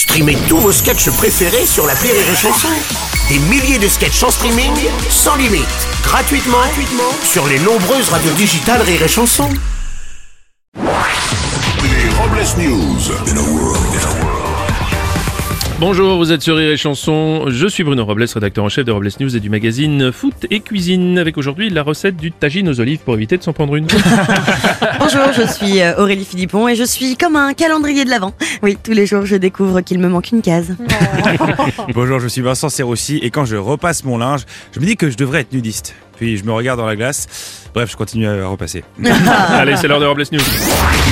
Streamez 0.00 0.38
tous 0.48 0.56
vos 0.56 0.72
sketchs 0.72 1.10
préférés 1.10 1.66
sur 1.66 1.86
la 1.86 1.92
Rire 1.92 2.14
et 2.14 2.34
Chanson. 2.34 2.68
Des 3.28 3.38
milliers 3.38 3.78
de 3.78 3.86
sketchs 3.86 4.22
en 4.22 4.30
streaming, 4.30 4.72
sans 5.10 5.36
limite, 5.36 5.66
gratuitement, 6.02 6.56
gratuitement 6.56 7.12
sur 7.22 7.46
les 7.46 7.58
nombreuses 7.58 8.08
radios 8.08 8.32
digitales 8.32 8.80
Rire 8.80 9.02
et 9.02 9.08
Chanson. 9.08 9.50
Les 10.74 12.08
Robles 12.16 12.48
News. 12.56 13.10
Bonjour, 15.80 16.18
vous 16.18 16.30
êtes 16.30 16.42
sur 16.42 16.56
Rire 16.56 16.72
et 16.72 16.76
Chanson. 16.76 17.46
Je 17.48 17.66
suis 17.66 17.84
Bruno 17.84 18.04
Robles, 18.04 18.26
rédacteur 18.34 18.62
en 18.62 18.68
chef 18.68 18.84
de 18.84 18.92
Robles 18.92 19.08
News 19.18 19.34
et 19.34 19.40
du 19.40 19.48
magazine 19.48 20.12
Foot 20.12 20.46
et 20.50 20.60
Cuisine. 20.60 21.16
Avec 21.16 21.38
aujourd'hui 21.38 21.70
la 21.70 21.82
recette 21.82 22.18
du 22.18 22.32
tagine 22.32 22.68
aux 22.68 22.80
olives 22.80 22.98
pour 22.98 23.14
éviter 23.14 23.38
de 23.38 23.42
s'en 23.42 23.54
prendre 23.54 23.74
une. 23.76 23.86
Bonjour, 24.98 25.32
je 25.32 25.50
suis 25.50 25.80
euh, 25.80 25.96
Aurélie 25.96 26.26
Philippon 26.26 26.68
et 26.68 26.74
je 26.74 26.84
suis 26.84 27.16
comme 27.16 27.34
un 27.34 27.54
calendrier 27.54 28.04
de 28.04 28.10
l'Avent. 28.10 28.34
Oui, 28.62 28.76
tous 28.82 28.92
les 28.92 29.06
jours 29.06 29.24
je 29.24 29.36
découvre 29.36 29.80
qu'il 29.80 29.98
me 29.98 30.08
manque 30.08 30.30
une 30.30 30.42
case. 30.42 30.76
Bonjour, 31.94 32.20
je 32.20 32.28
suis 32.28 32.42
Vincent 32.42 32.68
Serroussi 32.68 33.18
et 33.22 33.30
quand 33.30 33.44
je 33.44 33.56
repasse 33.56 34.04
mon 34.04 34.18
linge, 34.18 34.42
je 34.72 34.80
me 34.80 34.86
dis 34.86 34.96
que 34.96 35.10
je 35.10 35.16
devrais 35.16 35.40
être 35.40 35.52
nudiste. 35.52 35.94
Puis 36.16 36.36
je 36.36 36.44
me 36.44 36.52
regarde 36.52 36.78
dans 36.78 36.86
la 36.86 36.96
glace. 36.96 37.68
Bref, 37.74 37.90
je 37.90 37.96
continue 37.96 38.28
à 38.28 38.46
repasser. 38.46 38.84
Allez, 39.50 39.76
c'est 39.76 39.88
l'heure 39.88 40.00
de 40.00 40.06
Robles 40.06 40.24
News. 40.32 40.40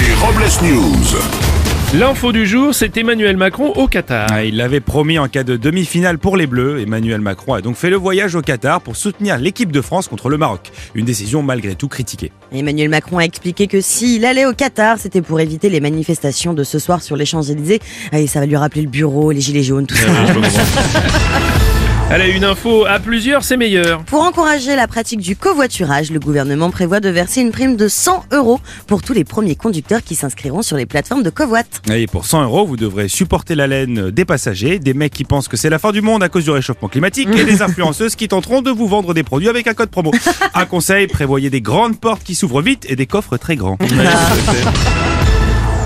Les 0.00 0.14
Robles 0.14 0.44
News. 0.62 1.51
L'info 1.94 2.32
du 2.32 2.46
jour, 2.46 2.74
c'est 2.74 2.96
Emmanuel 2.96 3.36
Macron 3.36 3.70
au 3.76 3.86
Qatar. 3.86 4.26
Ah, 4.30 4.44
il 4.44 4.56
l'avait 4.56 4.80
promis 4.80 5.18
en 5.18 5.28
cas 5.28 5.44
de 5.44 5.58
demi-finale 5.58 6.16
pour 6.18 6.38
les 6.38 6.46
Bleus. 6.46 6.80
Emmanuel 6.80 7.20
Macron 7.20 7.52
a 7.52 7.60
donc 7.60 7.76
fait 7.76 7.90
le 7.90 7.96
voyage 7.96 8.34
au 8.34 8.40
Qatar 8.40 8.80
pour 8.80 8.96
soutenir 8.96 9.36
l'équipe 9.36 9.70
de 9.70 9.80
France 9.82 10.08
contre 10.08 10.30
le 10.30 10.38
Maroc. 10.38 10.72
Une 10.94 11.04
décision 11.04 11.42
malgré 11.42 11.74
tout 11.74 11.88
critiquée. 11.88 12.32
Emmanuel 12.50 12.88
Macron 12.88 13.18
a 13.18 13.24
expliqué 13.24 13.66
que 13.66 13.82
s'il 13.82 14.24
allait 14.24 14.46
au 14.46 14.54
Qatar, 14.54 14.96
c'était 14.98 15.20
pour 15.20 15.38
éviter 15.40 15.68
les 15.68 15.80
manifestations 15.80 16.54
de 16.54 16.64
ce 16.64 16.78
soir 16.78 17.02
sur 17.02 17.14
les 17.16 17.26
Champs-Élysées. 17.26 17.80
Ah, 18.10 18.20
Et 18.20 18.26
ça 18.26 18.40
va 18.40 18.46
lui 18.46 18.56
rappeler 18.56 18.80
le 18.82 18.88
bureau, 18.88 19.30
les 19.30 19.42
gilets 19.42 19.62
jaunes, 19.62 19.86
tout 19.86 19.94
ça. 19.94 20.06
Allez, 22.12 22.32
une 22.32 22.44
info 22.44 22.84
à 22.84 22.98
plusieurs, 22.98 23.42
c'est 23.42 23.56
meilleur. 23.56 24.04
Pour 24.04 24.20
encourager 24.20 24.76
la 24.76 24.86
pratique 24.86 25.20
du 25.20 25.34
covoiturage, 25.34 26.10
le 26.10 26.20
gouvernement 26.20 26.70
prévoit 26.70 27.00
de 27.00 27.08
verser 27.08 27.40
une 27.40 27.52
prime 27.52 27.74
de 27.74 27.88
100 27.88 28.26
euros 28.32 28.60
pour 28.86 29.00
tous 29.00 29.14
les 29.14 29.24
premiers 29.24 29.56
conducteurs 29.56 30.02
qui 30.02 30.14
s'inscriront 30.14 30.60
sur 30.60 30.76
les 30.76 30.84
plateformes 30.84 31.22
de 31.22 31.30
covoit. 31.30 31.62
Et 31.90 32.06
pour 32.06 32.26
100 32.26 32.42
euros, 32.42 32.66
vous 32.66 32.76
devrez 32.76 33.08
supporter 33.08 33.54
la 33.54 33.66
laine 33.66 34.10
des 34.10 34.26
passagers, 34.26 34.78
des 34.78 34.92
mecs 34.92 35.14
qui 35.14 35.24
pensent 35.24 35.48
que 35.48 35.56
c'est 35.56 35.70
la 35.70 35.78
fin 35.78 35.90
du 35.90 36.02
monde 36.02 36.22
à 36.22 36.28
cause 36.28 36.44
du 36.44 36.50
réchauffement 36.50 36.88
climatique 36.88 37.30
et 37.30 37.44
des 37.44 37.62
influenceuses 37.62 38.14
qui 38.14 38.28
tenteront 38.28 38.60
de 38.60 38.70
vous 38.70 38.88
vendre 38.88 39.14
des 39.14 39.22
produits 39.22 39.48
avec 39.48 39.66
un 39.66 39.72
code 39.72 39.88
promo. 39.88 40.10
Un 40.52 40.66
conseil, 40.66 41.06
prévoyez 41.06 41.48
des 41.48 41.62
grandes 41.62 41.98
portes 41.98 42.24
qui 42.24 42.34
s'ouvrent 42.34 42.60
vite 42.60 42.84
et 42.90 42.94
des 42.94 43.06
coffres 43.06 43.38
très 43.38 43.56
grands. 43.56 43.78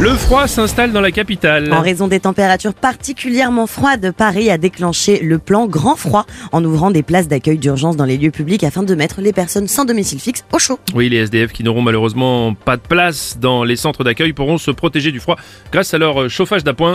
Le 0.00 0.14
froid 0.14 0.46
s'installe 0.46 0.92
dans 0.92 1.02
la 1.02 1.10
capitale. 1.10 1.70
En 1.74 1.82
raison 1.82 2.08
des 2.08 2.20
températures 2.20 2.72
particulièrement 2.72 3.66
froides, 3.66 4.14
Paris 4.16 4.48
a 4.48 4.56
déclenché 4.56 5.20
le 5.20 5.38
plan 5.38 5.66
grand 5.66 5.94
froid 5.94 6.24
en 6.52 6.64
ouvrant 6.64 6.90
des 6.90 7.02
places 7.02 7.28
d'accueil 7.28 7.58
d'urgence 7.58 7.98
dans 7.98 8.06
les 8.06 8.16
lieux 8.16 8.30
publics 8.30 8.64
afin 8.64 8.82
de 8.82 8.94
mettre 8.94 9.20
les 9.20 9.34
personnes 9.34 9.68
sans 9.68 9.84
domicile 9.84 10.18
fixe 10.18 10.42
au 10.52 10.58
chaud. 10.58 10.78
Oui, 10.94 11.10
les 11.10 11.18
SDF 11.18 11.52
qui 11.52 11.64
n'auront 11.64 11.82
malheureusement 11.82 12.54
pas 12.54 12.78
de 12.78 12.82
place 12.82 13.36
dans 13.38 13.62
les 13.62 13.76
centres 13.76 14.02
d'accueil 14.02 14.32
pourront 14.32 14.56
se 14.56 14.70
protéger 14.70 15.12
du 15.12 15.20
froid 15.20 15.36
grâce 15.70 15.92
à 15.92 15.98
leur 15.98 16.30
chauffage 16.30 16.64
d'appoint. 16.64 16.94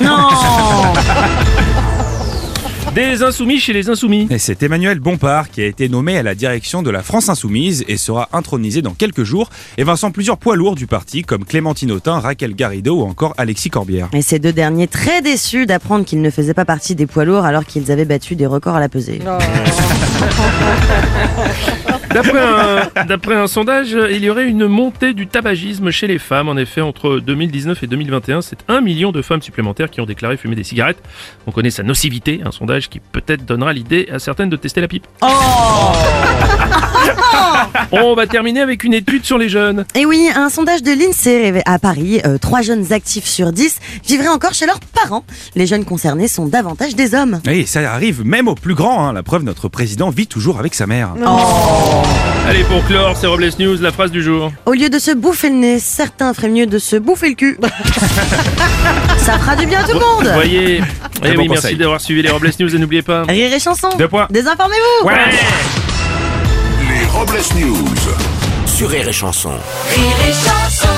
Non 0.00 0.28
Des 2.94 3.22
insoumis 3.22 3.58
chez 3.58 3.72
les 3.72 3.88
insoumis. 3.88 4.28
Et 4.30 4.36
c'est 4.36 4.62
Emmanuel 4.62 5.00
Bompard 5.00 5.48
qui 5.48 5.62
a 5.62 5.66
été 5.66 5.88
nommé 5.88 6.18
à 6.18 6.22
la 6.22 6.34
direction 6.34 6.82
de 6.82 6.90
la 6.90 7.02
France 7.02 7.30
Insoumise 7.30 7.86
et 7.88 7.96
sera 7.96 8.28
intronisé 8.34 8.82
dans 8.82 8.92
quelques 8.92 9.24
jours. 9.24 9.48
Et 9.78 9.84
Vincent, 9.84 10.10
plusieurs 10.10 10.36
poids 10.36 10.56
lourds 10.56 10.74
du 10.74 10.86
parti 10.86 11.22
comme 11.22 11.46
Clémentine 11.46 11.90
Autain, 11.90 12.20
Raquel 12.20 12.54
Garrido 12.54 13.00
ou 13.00 13.04
encore 13.04 13.32
Alexis 13.38 13.70
Corbière. 13.70 14.10
Et 14.12 14.20
ces 14.20 14.38
deux 14.38 14.52
derniers 14.52 14.88
très 14.88 15.22
déçus 15.22 15.64
d'apprendre 15.64 16.04
qu'ils 16.04 16.20
ne 16.20 16.28
faisaient 16.28 16.52
pas 16.52 16.66
partie 16.66 16.94
des 16.94 17.06
poids 17.06 17.24
lourds 17.24 17.46
alors 17.46 17.64
qu'ils 17.64 17.90
avaient 17.90 18.04
battu 18.04 18.36
des 18.36 18.44
records 18.44 18.76
à 18.76 18.80
la 18.80 18.90
pesée. 18.90 19.20
D'après 22.14 22.40
un, 22.40 23.04
d'après 23.04 23.34
un 23.34 23.46
sondage, 23.46 23.96
il 24.10 24.22
y 24.24 24.30
aurait 24.30 24.46
une 24.46 24.66
montée 24.66 25.12
du 25.14 25.26
tabagisme 25.26 25.90
chez 25.90 26.06
les 26.06 26.18
femmes. 26.18 26.48
En 26.48 26.56
effet, 26.56 26.80
entre 26.80 27.18
2019 27.18 27.82
et 27.82 27.86
2021, 27.86 28.40
c'est 28.42 28.58
un 28.68 28.80
million 28.80 29.12
de 29.12 29.22
femmes 29.22 29.42
supplémentaires 29.42 29.90
qui 29.90 30.00
ont 30.00 30.06
déclaré 30.06 30.36
fumer 30.36 30.54
des 30.56 30.64
cigarettes. 30.64 31.02
On 31.46 31.50
connaît 31.52 31.70
sa 31.70 31.82
nocivité, 31.82 32.40
un 32.44 32.50
sondage 32.52 32.88
qui 32.88 33.00
peut-être 33.00 33.44
donnera 33.44 33.72
l'idée 33.72 34.08
à 34.12 34.18
certaines 34.18 34.50
de 34.50 34.56
tester 34.56 34.80
la 34.80 34.88
pipe. 34.88 35.06
On 37.92 38.14
va 38.14 38.26
terminer 38.26 38.60
avec 38.60 38.84
une 38.84 38.94
étude 38.94 39.24
sur 39.24 39.38
les 39.38 39.48
jeunes. 39.48 39.84
Et 39.94 40.06
oui, 40.06 40.28
un 40.34 40.48
sondage 40.48 40.82
de 40.82 40.90
l'INSEE 40.92 41.42
révèle 41.42 41.62
à 41.66 41.78
Paris, 41.78 42.20
euh, 42.26 42.38
3 42.38 42.62
jeunes 42.62 42.92
actifs 42.92 43.26
sur 43.26 43.52
10 43.52 43.78
vivraient 44.06 44.28
encore 44.28 44.54
chez 44.54 44.66
leurs 44.66 44.80
parents. 44.80 45.24
Les 45.54 45.66
jeunes 45.66 45.84
concernés 45.84 46.28
sont 46.28 46.46
davantage 46.46 46.94
des 46.94 47.14
hommes. 47.14 47.40
Et 47.48 47.66
ça 47.66 47.92
arrive 47.92 48.24
même 48.24 48.48
aux 48.48 48.54
plus 48.54 48.74
grands. 48.74 49.06
hein. 49.08 49.12
La 49.12 49.22
preuve, 49.22 49.42
notre 49.44 49.68
président 49.68 50.10
vit 50.10 50.26
toujours 50.26 50.58
avec 50.58 50.74
sa 50.74 50.86
mère. 50.86 51.10
Allez, 52.48 52.64
pour 52.64 52.84
clore, 52.86 53.16
c'est 53.16 53.26
Robles 53.26 53.50
News, 53.58 53.78
la 53.80 53.92
phrase 53.92 54.10
du 54.10 54.22
jour. 54.22 54.52
Au 54.66 54.72
lieu 54.72 54.88
de 54.90 54.98
se 54.98 55.12
bouffer 55.12 55.48
le 55.48 55.54
nez, 55.56 55.78
certains 55.78 56.34
feraient 56.34 56.48
mieux 56.48 56.66
de 56.66 56.78
se 56.78 56.96
bouffer 56.96 57.30
le 57.30 57.34
cul. 57.34 57.58
Ça 59.18 59.38
fera 59.38 59.54
du 59.56 59.66
bien 59.66 59.80
à 59.80 59.82
tout 59.84 59.94
le 59.94 60.00
Vous 60.00 60.16
monde. 60.24 60.30
voyez 60.34 60.82
Eh 61.24 61.32
bon 61.34 61.42
oui, 61.42 61.48
merci 61.48 61.76
d'avoir 61.76 62.00
suivi 62.00 62.22
les 62.22 62.30
Robles 62.30 62.50
News 62.58 62.74
et 62.74 62.78
n'oubliez 62.78 63.02
pas... 63.02 63.22
Rire 63.22 63.52
et 63.52 63.60
chanson. 63.60 63.88
Deux 63.96 64.08
points. 64.08 64.26
Désinformez-vous. 64.30 65.06
Ouais 65.06 65.14
Les 66.90 67.06
Robles 67.06 67.38
News. 67.56 67.94
Sur 68.66 68.88
Rire 68.90 69.06
et 69.08 69.12
Chanson. 69.12 69.50
Rire 69.94 70.16
et 70.28 70.32
chanson 70.32 70.88